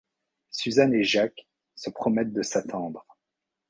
[0.49, 3.05] Suzanne et Jacques se promettent de s'attendre.